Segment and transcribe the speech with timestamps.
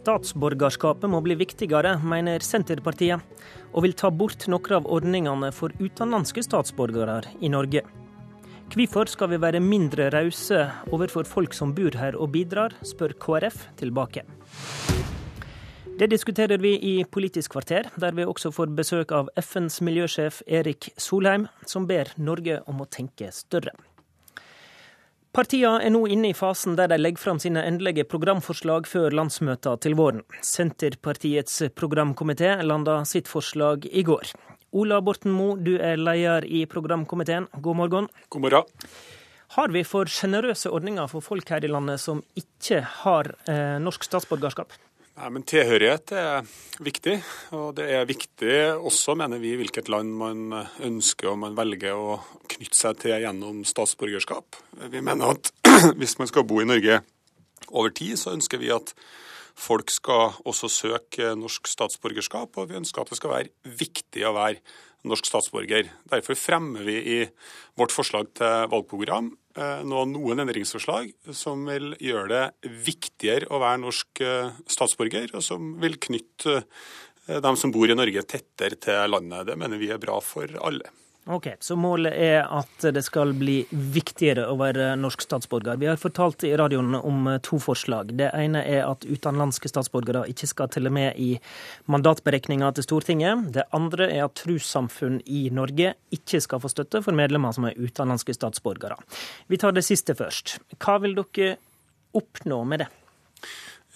[0.00, 3.20] Statsborgerskapet må bli viktigere, mener Senterpartiet,
[3.74, 7.82] og vil ta bort noen av ordningene for utenlandske statsborgere i Norge.
[8.70, 10.62] Hvorfor skal vi være mindre rause
[10.94, 14.24] overfor folk som bor her og bidrar, spør KrF tilbake.
[16.00, 20.94] Det diskuterer vi i Politisk kvarter, der vi også får besøk av FNs miljøsjef Erik
[20.96, 23.74] Solheim, som ber Norge om å tenke større.
[25.30, 29.78] Partiene er nå inne i fasen der de legger fram sine endelige programforslag før landsmøtene
[29.78, 30.24] til våren.
[30.42, 34.32] Senterpartiets programkomité landa sitt forslag i går.
[34.74, 37.46] Ola Borten Moe, du er leder i programkomiteen.
[37.62, 38.10] God morgen.
[38.28, 38.90] God morgen.
[39.54, 44.10] Har vi for sjenerøse ordninger for folk her i landet som ikke har eh, norsk
[44.10, 44.74] statsborgerskap?
[45.18, 46.46] Nei, men Tilhørighet er
[46.80, 47.16] viktig,
[47.56, 50.54] og det er viktig også, mener vi, hvilket land man
[50.86, 52.20] ønsker og man velger å
[52.50, 54.60] knytte seg til gjennom statsborgerskap.
[54.92, 55.50] Vi mener at
[56.00, 57.02] hvis man skal bo i Norge
[57.70, 58.94] over tid, så ønsker vi at
[59.60, 64.36] folk skal også søke norsk statsborgerskap, og vi ønsker at det skal være viktig å
[64.38, 64.62] være
[65.08, 65.88] norsk statsborger.
[66.10, 67.20] Derfor fremmer vi i
[67.80, 73.80] vårt forslag til valgprogram Eh, nå noen endringsforslag som vil gjøre det viktigere å være
[73.82, 79.10] norsk eh, statsborger, og som vil knytte eh, dem som bor i Norge tettere til
[79.10, 79.48] landet.
[79.50, 80.92] Det mener vi er bra for alle.
[81.26, 85.76] Ok, Så målet er at det skal bli viktigere å være norsk statsborger.
[85.76, 88.14] Vi har fortalt i radioen om to forslag.
[88.16, 91.34] Det ene er at utenlandske statsborgere ikke skal telle med i
[91.92, 93.50] mandatberekninga til Stortinget.
[93.52, 97.76] Det andre er at trossamfunn i Norge ikke skal få støtte for medlemmer som er
[97.76, 98.96] utenlandske statsborgere.
[99.52, 100.56] Vi tar det siste først.
[100.80, 101.58] Hva vil dere
[102.16, 102.88] oppnå med det?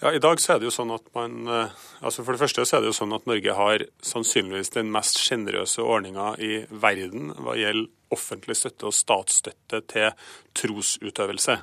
[0.01, 2.65] Ja, I dag så er det jo sånn at man, eh, altså for det første
[2.67, 7.31] så er det jo sånn at Norge har sannsynligvis den mest sjenerøse ordninga i verden
[7.39, 10.11] hva gjelder offentlig støtte og statsstøtte til
[10.59, 11.55] trosutøvelse.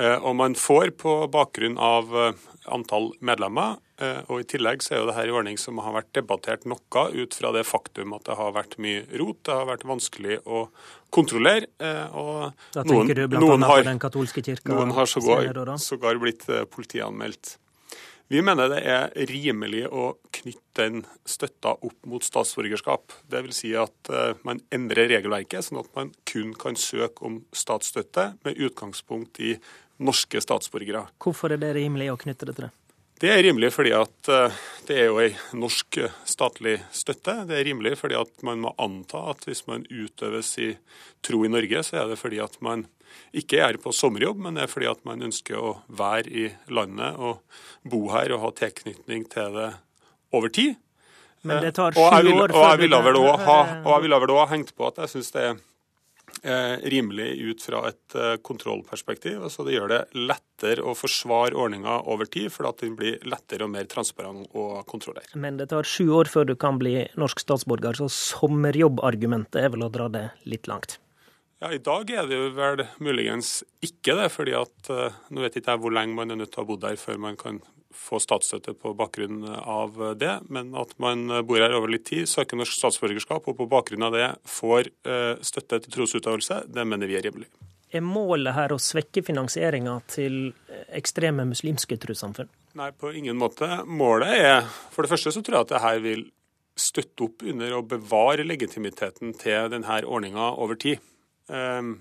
[0.00, 2.40] Eh, og man får på bakgrunn av eh,
[2.72, 6.64] antall medlemmer og I tillegg så er jo dette en ordning som har vært debattert
[6.66, 10.40] noe ut fra det faktum at det har vært mye rot, det har vært vanskelig
[10.44, 10.64] å
[11.14, 11.68] kontrollere.
[11.78, 14.72] Eh, og da noen, du blant noen har, den kirka?
[14.72, 17.58] Noen har sågar, sågar blitt eh, politianmeldt.
[18.32, 23.12] Vi mener det er rimelig å knytte den støtta opp mot statsborgerskap.
[23.30, 23.58] Dvs.
[23.60, 24.10] Si at
[24.48, 29.52] man endrer regelverket, sånn at man kun kan søke om statsstøtte med utgangspunkt i
[30.02, 31.04] norske statsborgere.
[31.22, 32.72] Hvorfor er det rimelig å knytte det til det?
[33.24, 37.38] Det er rimelig fordi at eh, det er jo ei norsk eh, statlig støtte.
[37.48, 40.76] Det er rimelig fordi at man må anta at hvis man utøver sin
[41.24, 42.84] tro i Norge, så er det fordi at man
[43.32, 47.16] ikke er på sommerjobb, men det er fordi at man ønsker å være i landet
[47.16, 47.40] og
[47.88, 49.70] bo her og ha tilknytning til det
[50.36, 50.76] over tid.
[51.48, 55.00] Men det tar sju år før Og jeg ville vel òg ha hengt på at
[55.00, 55.73] jeg syns det er Eh,
[56.92, 59.42] rimelig ut fra et eh, kontrollperspektiv.
[59.46, 63.66] Altså det gjør det lettere å forsvare ordninga over tid, for at den blir lettere
[63.66, 65.32] og mer transparent å kontrollere.
[65.40, 69.86] Men det tar sju år før du kan bli norsk statsborger, så sommerjobbargumentet er vel
[69.86, 70.98] å dra det litt langt?
[71.62, 75.56] Ja, I dag er det jo vel muligens ikke det, fordi at eh, nå vet
[75.56, 77.62] ikke jeg hvor lenge man er nødt til å ha bodd der før man kan
[77.94, 82.58] få statsstøtte på bakgrunn av det, men at man bor her over litt tid, søker
[82.58, 87.18] norsk statsborgerskap og på bakgrunn av det får eh, støtte til trosutøvelse, det mener vi
[87.18, 87.50] er rimelig.
[87.94, 90.48] Er målet her å svekke finansieringa til
[90.98, 92.50] ekstreme muslimske trossamfunn?
[92.74, 93.68] Nei, på ingen måte.
[93.86, 96.24] Målet er For det første så tror jeg at det her vil
[96.74, 100.98] støtte opp under å bevare legitimiteten til denne ordninga over tid.
[101.48, 102.00] Ehm,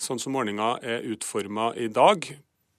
[0.00, 2.24] sånn som ordninga er utforma i dag,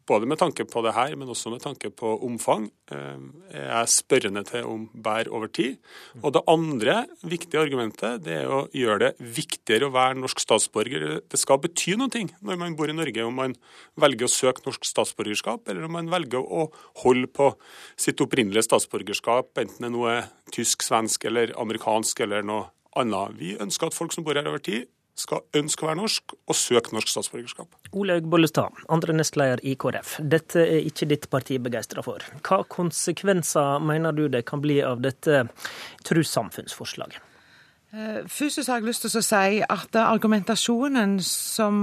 [0.08, 4.44] både med tanke på det her, men også med tanke på omfang, Jeg er spørrende
[4.44, 5.78] til om bær over tid.
[6.24, 11.22] Og det andre viktige argumentet det er å gjøre det viktigere å være norsk statsborger.
[11.24, 12.10] Det skal bety noe
[12.42, 13.56] når man bor i Norge, om man
[13.96, 16.68] velger å søke norsk statsborgerskap, eller om man velger å
[17.06, 17.54] holde på
[17.96, 22.68] sitt opprinnelige statsborgerskap, enten det nå er tysk, svensk eller amerikansk eller noe
[23.00, 23.38] annet.
[23.40, 24.90] Vi ønsker at folk som bor her over tid,
[25.22, 27.79] skal ønske å være norsk og søke norsk statsborgerskap.
[27.97, 30.18] Olaug Bollestad, andre nestleder i KrF.
[30.34, 32.23] Dette er ikke ditt parti begeistra for.
[32.41, 35.46] Hva konsekvenser mener du det kan bli av dette
[36.08, 37.20] trossamfunnsforslaget?
[37.91, 41.78] Eh, først har jeg lyst til å si at argumentasjonen som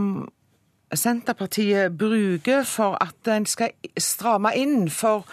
[0.89, 5.29] Senterpartiet bruker for at en skal stramme inn for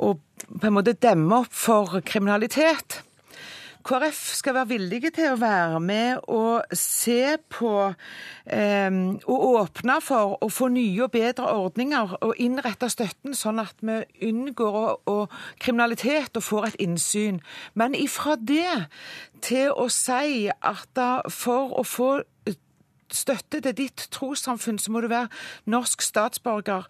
[0.00, 3.02] å på en måte demme opp for kriminalitet,
[3.86, 10.36] KrF skal være villige til å være med og se på eh, og åpne for
[10.44, 15.16] å få nye og bedre ordninger og innrette støtten sånn at vi unngår å, å
[15.62, 17.40] kriminalitet og får et innsyn.
[17.74, 18.86] Men ifra det
[19.44, 22.10] til å si at for å få
[23.14, 25.28] støtte til ditt trossamfunn, så må du være
[25.70, 26.86] norsk statsborger.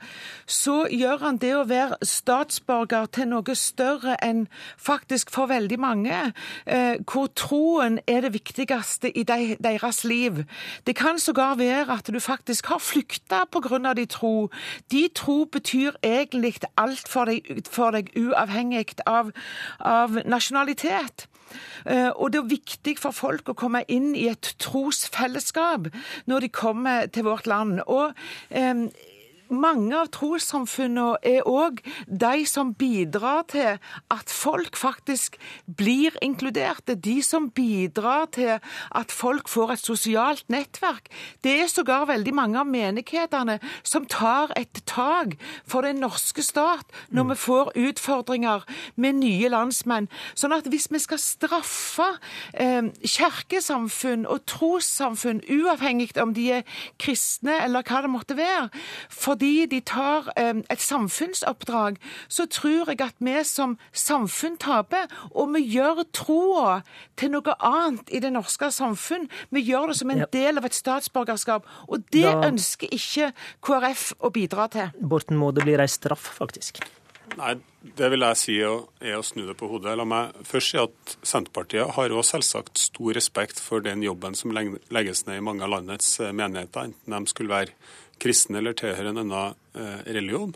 [0.46, 4.46] Så gjør han det å være statsborger til noe større enn
[4.78, 6.32] faktisk for veldig mange,
[6.66, 10.44] eh, hvor troen er det viktigste i deres liv.
[10.86, 13.94] Det kan sågar være at du faktisk har flykta pga.
[13.94, 14.50] din tro.
[14.90, 19.32] De tro betyr egentlig alt for deg, for deg uavhengig av,
[19.80, 21.29] av nasjonalitet.
[21.86, 25.90] Eh, og det er viktig for folk å komme inn i et trosfellesskap
[26.30, 27.80] når de kommer til vårt land.
[27.86, 28.12] Og
[28.50, 28.86] eh,
[29.50, 33.78] mange av trossamfunnene er òg de som bidrar til
[34.12, 35.36] at folk faktisk
[35.66, 36.94] blir inkluderte.
[36.94, 41.10] De som bidrar til at folk får et sosialt nettverk.
[41.44, 45.36] Det er sågar veldig mange av menighetene som tar et tak
[45.68, 47.30] for den norske stat når mm.
[47.30, 48.66] vi får utfordringer
[49.00, 50.08] med nye landsmenn.
[50.34, 52.08] Sånn at hvis vi skal straffe
[52.54, 58.68] eh, kirkesamfunn og trossamfunn, uavhengig om de er kristne eller hva det måtte være,
[59.10, 61.96] for fordi de tar eh, et samfunnsoppdrag,
[62.28, 65.08] så tror jeg at vi som samfunn taper.
[65.32, 66.82] Og vi gjør troa
[67.16, 69.30] til noe annet i det norske samfunn.
[69.48, 71.64] Vi gjør det som en del av et statsborgerskap.
[71.88, 72.50] Og det da...
[72.50, 73.32] ønsker ikke
[73.64, 74.92] KrF å bidra til.
[75.00, 76.84] Borten Moe, det blir ei straff, faktisk.
[77.38, 77.54] Nei,
[77.96, 79.94] det vil jeg si er å snu det på hodet.
[79.98, 84.52] La meg først si at Senterpartiet har også selvsagt stor respekt for den jobben som
[84.52, 87.76] legges ned i mange av landets eh, menigheter, enten de skulle være
[88.20, 90.54] kristne eller tilhøre en annen eh, religion.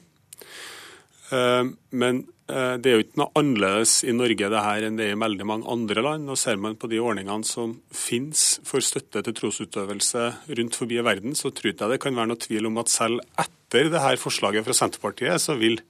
[1.32, 5.14] Eh, men det er jo ikke noe annerledes i Norge det her enn det er
[5.14, 6.28] i veldig mange andre land.
[6.28, 11.06] og Ser man på de ordningene som finnes for støtte til trosutøvelse rundt forbi i
[11.06, 14.20] verden, så tror jeg det kan være noe tvil om at selv etter det her
[14.20, 15.80] forslaget fra Senterpartiet, så vil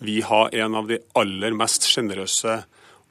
[0.00, 2.62] vi ha en av de aller mest sjenerøse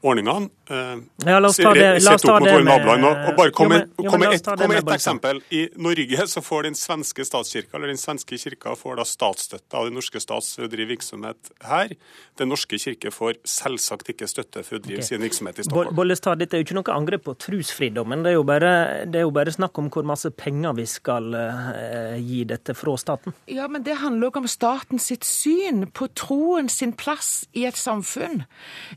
[0.01, 0.50] ordningene.
[0.69, 3.80] Eh, ja, la oss ta det, la oss ta det med, og bare kom, jo,
[3.80, 5.42] men, kom et, kom et eksempel.
[5.56, 9.90] I Norge så får den svenske statskirka, eller den svenske kirka får da statsstøtte av
[9.90, 11.96] den norske stats for å drive virksomhet her.
[12.40, 15.10] Den norske kirke får selvsagt ikke støtte for å drive okay.
[15.10, 15.98] sin virksomhet i Stockholm.
[16.00, 18.24] Bollestad, dette er jo ikke noe angrep på trosfridommen.
[18.24, 18.74] Det er jo bare,
[19.10, 22.95] det er jo bare snakk om hvor masse penger vi skal eh, gi dette fra
[23.00, 23.36] staten.
[23.52, 27.78] Ja, men det handler òg om staten sitt syn på troen sin plass i et
[27.80, 28.45] samfunn.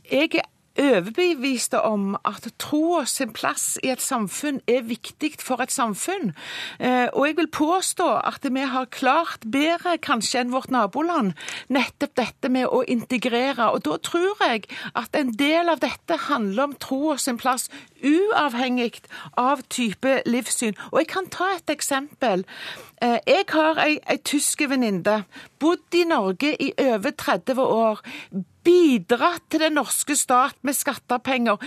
[0.07, 5.73] Jeg er overbeviste om at troa sin plass i et samfunn er viktig for et
[5.73, 6.33] samfunn.
[6.81, 11.35] Eh, og jeg vil påstå at vi har klart bedre kanskje enn vårt naboland
[11.73, 13.71] nettopp dette med å integrere.
[13.73, 17.69] Og da tror jeg at en del av dette handler om troa sin plass,
[18.03, 19.03] uavhengig
[19.39, 20.79] av type livssyn.
[20.93, 22.47] Og jeg kan ta et eksempel.
[23.03, 25.23] Eh, jeg har ei, ei tysk venninne.
[25.61, 28.03] Bodd i Norge i over 30 år
[28.65, 31.63] bidratt til den norske stat med skattepenger,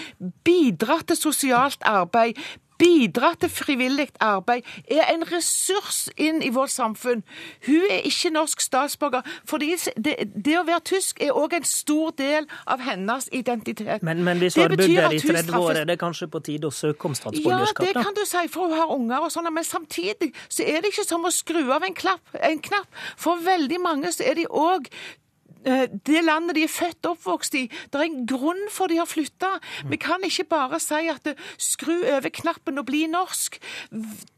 [0.48, 2.40] bidratt til sosialt arbeid,
[2.78, 7.24] bidratt til frivillig arbeid, er en ressurs inn i vårt samfunn.
[7.68, 12.16] Hun er ikke norsk statsborger, fordi det, det å være tysk er òg en stor
[12.20, 14.04] del av hennes identitet.
[14.04, 16.72] Men, men hvis hun har bodd der i 30 år, er det kanskje på tide
[16.72, 17.88] å søke om statsborgerskap?
[17.88, 20.82] Ja, det kan du si, for hun har unger og sånn, men samtidig så er
[20.84, 23.06] det ikke som å skru av en, klapp, en knapp.
[23.20, 24.92] For veldig mange så er de òg
[25.66, 27.66] det landet de er født og oppvokst i.
[27.92, 29.56] Det er en grunn for de har flytta.
[29.90, 33.58] Vi kan ikke bare si at eh, skru over knappen og bli norsk.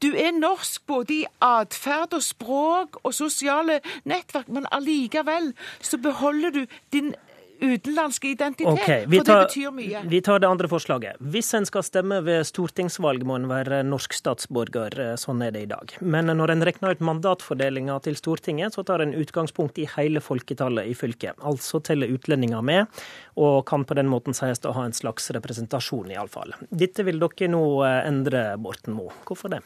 [0.02, 6.50] Du er norsk både i atferd og språk og sosiale nettverk, men allikevel så beholder
[6.50, 7.14] du din
[7.60, 8.72] utenlandske identitet.
[8.72, 10.02] Okay, for tar, det betyr mye.
[10.08, 11.18] Vi tar det andre forslaget.
[11.20, 14.98] Hvis en skal stemme ved stortingsvalg, må en være norsk statsborger.
[15.04, 15.96] Eh, sånn er det i dag.
[16.00, 20.90] Men når en regner ut mandatfordelinga til Stortinget, så tar en utgangspunkt i hele folketallet
[20.90, 21.38] i fylket.
[21.46, 23.02] Altså teller utlendinger med,
[23.38, 26.56] og kan på den måten sies å ha en slags representasjon, iallfall.
[26.70, 29.14] Dette vil dere nå eh, endre, Borten Moe.
[29.28, 29.62] Hvorfor det?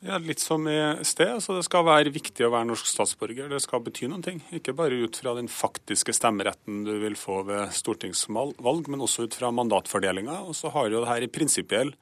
[0.00, 1.42] Ja, Litt som i sted.
[1.44, 3.50] så Det skal være viktig å være norsk statsborger.
[3.52, 4.38] Det skal bety noen ting.
[4.48, 9.36] Ikke bare ut fra den faktiske stemmeretten du vil få ved stortingsvalg, men også ut
[9.36, 10.38] fra mandatfordelinga.
[10.48, 11.92] Og så har jo det her en prinsipiell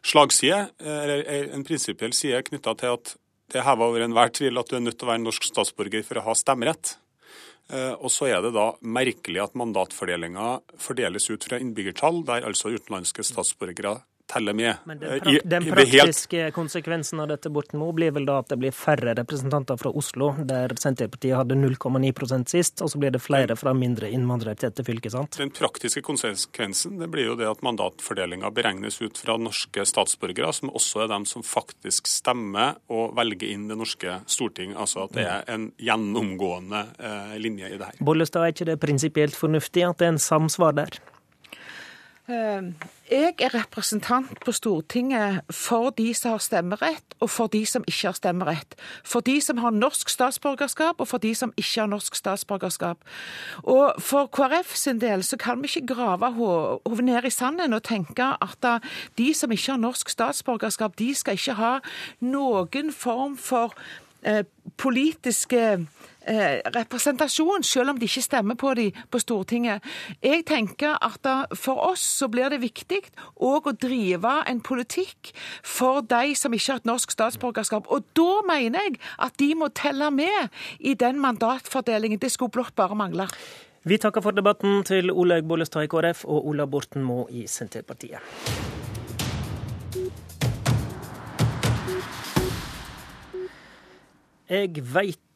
[0.00, 3.16] slagside, eller en prinsipiell side knytta til at
[3.52, 6.06] det er heva over enhver tvil at du er nødt til å være norsk statsborger
[6.08, 6.94] for å ha stemmerett.
[7.68, 12.72] Eh, og så er det da merkelig at mandatfordelinga fordeles ut fra innbyggertall, der altså
[12.72, 13.98] utenlandske statsborgere
[14.32, 14.74] teller med.
[14.84, 16.54] Men den, prak den praktiske helt...
[16.54, 20.32] konsekvensen av dette Borten Moe blir vel da at det blir færre representanter fra Oslo,
[20.48, 25.38] der Senterpartiet hadde 0,9% sist, og så blir det flere fra mindre innvandrertette fylker, sant?
[25.40, 30.72] Den praktiske konsekvensen det blir jo det at mandatfordelinga beregnes ut fra norske statsborgere, som
[30.72, 34.76] også er dem som faktisk stemmer og velger inn det norske storting.
[34.78, 38.02] Altså at det er en gjennomgående eh, linje i det her.
[38.04, 41.00] Bollestad, er ikke det prinsipielt fornuftig at det er en samsvar der?
[42.30, 42.70] Uh,
[43.12, 48.08] Jeg er representant på Stortinget for de som har stemmerett, og for de som ikke
[48.08, 48.74] har stemmerett.
[49.04, 53.04] For de som har norsk statsborgerskap, og for de som ikke har norsk statsborgerskap.
[53.62, 57.82] Og For KrF sin del så kan vi ikke grave hodet ned i sanden og
[57.84, 58.82] tenke at
[59.18, 61.74] de som ikke har norsk statsborgerskap, de skal ikke ha
[62.20, 63.76] noen form for
[64.24, 64.44] eh,
[64.76, 65.86] politiske
[66.76, 69.82] representasjon, selv om de ikke stemmer på dem på Stortinget.
[70.22, 71.26] Jeg tenker at
[71.58, 73.00] For oss så blir det viktig
[73.40, 77.86] òg å drive en politikk for de som ikke har et norsk statsborgerskap.
[77.88, 80.48] Og da mener jeg at de må telle med
[80.80, 82.18] i den mandatfordelingen.
[82.18, 83.28] Det skulle blott bare mangle.
[83.84, 88.22] Vi takker for debatten til Olaug Bollestad i KrF og Ola Borten Moe i Senterpartiet.
[94.52, 95.31] Jeg veit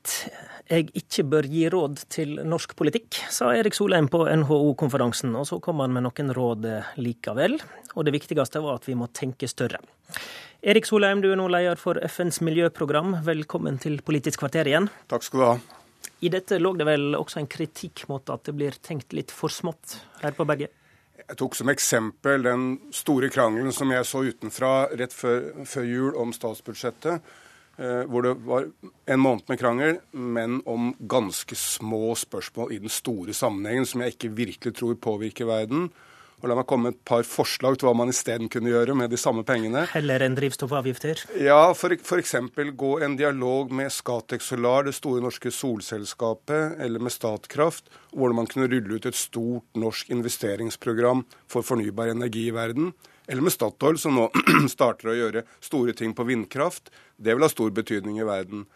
[0.66, 5.34] jeg ikke bør gi råd til norsk politikk, sa Erik Solheim på NHO-konferansen.
[5.38, 6.66] Og så kom han med noen råd
[6.98, 7.58] likevel.
[7.94, 9.78] Og det viktigste var at vi må tenke større.
[10.66, 13.20] Erik Solheim, du er nå leder for FNs miljøprogram.
[13.26, 14.90] Velkommen til Politisk kvarter igjen.
[15.10, 15.54] Takk skal du ha.
[16.24, 19.52] I dette lå det vel også en kritikk mot at det blir tenkt litt for
[19.52, 20.72] smått her på berget?
[21.26, 26.16] Jeg tok som eksempel den store krangelen som jeg så utenfra rett før, før jul
[26.18, 27.34] om statsbudsjettet Eh,
[27.76, 28.66] hvor det var
[29.06, 34.16] en måned med krangel, men om ganske små spørsmål i den store sammenhengen som jeg
[34.16, 35.90] ikke virkelig tror påvirker verden.
[36.42, 39.08] Og La meg komme med et par forslag til hva man isteden kunne gjøre med
[39.08, 39.86] de samme pengene.
[39.94, 41.22] Heller enn drivstoffavgifter?
[41.40, 42.34] Ja, f.eks.
[42.76, 48.50] gå en dialog med Scatec Solar, det store norske solselskapet, eller med Statkraft, hvordan man
[48.52, 52.92] kunne rulle ut et stort norsk investeringsprogram for fornybar energi i verden.
[53.26, 54.30] Eller med Statoil, som nå
[54.74, 56.92] starter å gjøre store ting på vindkraft.
[57.16, 58.66] Det vil ha stor betydning i verden.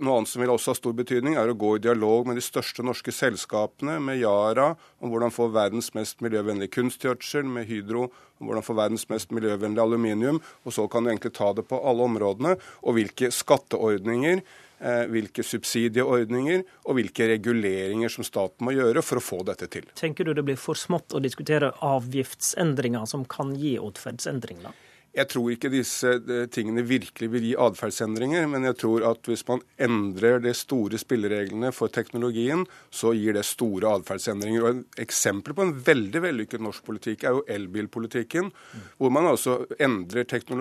[0.00, 2.44] Noe annet som vil også ha stor betydning, er å gå i dialog med de
[2.44, 4.70] største norske selskapene, med Yara,
[5.02, 8.06] om hvordan få verdens mest miljøvennlige kunstgjødsel, med Hydro,
[8.40, 10.40] om hvordan få verdens mest miljøvennlige aluminium.
[10.64, 12.56] Og så kan du egentlig ta det på alle områdene.
[12.80, 14.40] Og hvilke skatteordninger
[14.80, 19.88] hvilke subsidieordninger og hvilke reguleringer som staten må gjøre for å få dette til.
[19.98, 24.72] Tenker du det blir for smått å diskutere avgiftsendringer som kan gi atferdsendringer?
[25.10, 29.42] Jeg tror ikke disse eh, tingene virkelig vil gi atferdsendringer, men jeg tror at hvis
[29.48, 32.62] man endrer de store spillereglene for teknologien,
[32.94, 34.62] så gir det store atferdsendringer.
[34.62, 38.52] Og Et eksempel på en veldig vellykket norsk politikk er jo elbilpolitikken,
[39.02, 39.64] hvor man altså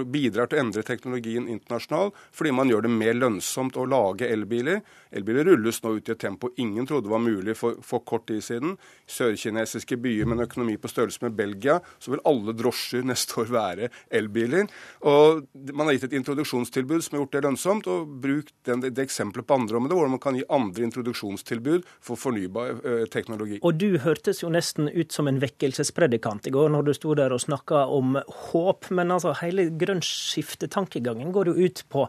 [0.10, 4.82] bidrar til å endre teknologien internasjonalt fordi man gjør det mer lønnsomt å lage elbiler.
[5.14, 8.42] Elbiler rulles nå ut i et tempo ingen trodde var mulig for, for kort tid
[8.46, 8.76] siden.
[9.10, 13.54] Sørkinesiske byer med en økonomi på størrelse med Belgia, så vil alle drosjer neste år
[13.54, 14.68] være elbiler elbiler.
[15.08, 19.04] Og man har gitt et introduksjonstilbud som har gjort det lønnsomt, og brukt den, det
[19.04, 23.60] eksempelet på andre områder hvor man kan gi andre introduksjonstilbud for fornybar ø, teknologi.
[23.64, 27.34] Og du hørtes jo nesten ut som en vekkelsespredikant i går når du sto der
[27.36, 28.20] og snakka om
[28.52, 32.08] håp, men altså hele grønnskiftetankegangen går jo ut på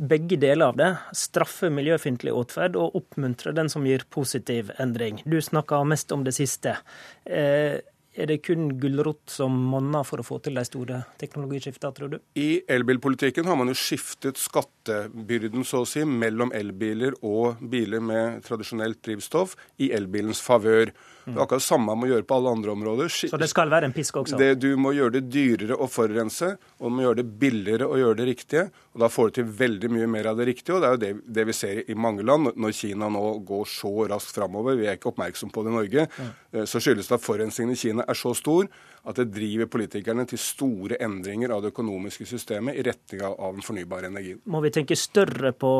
[0.00, 0.90] begge deler av det.
[1.16, 5.20] Straffe miljøfiendtlig atferd og oppmuntre den som gir positiv endring.
[5.28, 6.78] Du snakka mest om det siste.
[7.24, 7.80] Eh,
[8.20, 12.18] er det kun gulrot som monner for å få til de store teknologiskiftene, tror du?
[12.38, 18.44] I elbilpolitikken har man jo skiftet skattebyrden så å si, mellom elbiler og biler med
[18.46, 20.92] tradisjonelt drivstoff i elbilens favør.
[21.24, 23.10] Det er akkurat det samme man må gjøre på alle andre områder.
[23.12, 24.38] Så det skal være en pisk også?
[24.40, 27.98] Det, du må gjøre det dyrere å forurense, og du må gjøre det billigere å
[28.00, 28.66] gjøre det riktige.
[28.94, 30.76] og Da får du til veldig mye mer av det riktige.
[30.76, 32.52] og Det er jo det, det vi ser i mange land.
[32.56, 36.06] Når Kina nå går så raskt framover, vi er ikke oppmerksom på det i Norge.
[36.52, 38.68] Eh, så skyldes det at forurensningen i Kina er så stor
[39.08, 43.64] at det driver politikerne til store endringer av det økonomiske systemet i retning av den
[43.64, 44.42] fornybare energien.
[44.44, 45.72] Må vi tenke større på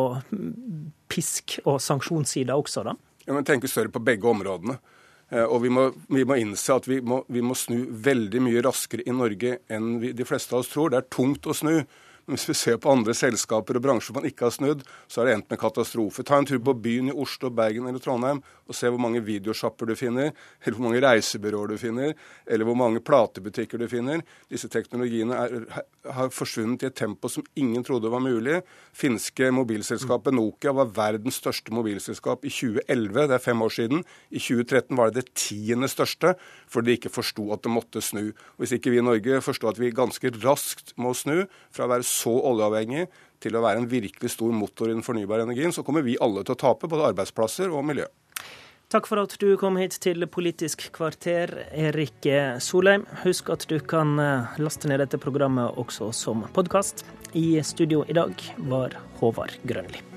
[1.11, 2.97] pisk- og sanksjonssida også, da?
[3.27, 4.79] Ja, men tenke større på begge områdene.
[5.31, 8.63] Eh, og vi må, vi må innse at vi må, vi må, snu veldig mye
[8.67, 10.93] raskere i Norge enn vi, de fleste av oss tror.
[10.93, 11.77] Det er tungt å snu.
[12.31, 15.27] Men hvis vi ser på andre selskaper og bransjer man ikke har snudd, så er
[15.27, 16.23] det endt med katastrofe.
[16.27, 19.91] Ta en tur på byen i Oslo, Bergen eller Trondheim og se hvor mange videosjapper
[19.91, 20.31] du finner,
[20.63, 22.13] eller hvor mange reisebyråer du finner,
[22.47, 24.23] eller hvor mange platebutikker du finner.
[24.53, 25.57] Disse teknologiene er,
[26.09, 28.61] har forsvunnet i et tempo som ingen trodde var mulig.
[28.97, 34.05] Finske mobilselskapet Nokia var verdens største mobilselskap i 2011, det er fem år siden.
[34.31, 36.35] I 2013 var det det tiende største,
[36.71, 38.31] fordi de ikke forsto at det måtte snu.
[38.57, 42.09] Hvis ikke vi i Norge forstår at vi ganske raskt må snu fra å være
[42.09, 43.07] så oljeavhengig
[43.41, 46.45] til å være en virkelig stor motor i den fornybare energien, så kommer vi alle
[46.45, 48.09] til å tape, både arbeidsplasser og miljø.
[48.91, 52.27] Takk for at du kom hit til Politisk kvarter, Erik
[52.59, 53.05] Solheim.
[53.23, 57.07] Husk at du kan eh, laste ned dette programmet også som podkast.
[57.39, 58.35] I studio i dag
[58.67, 60.10] var Håvard Grønli.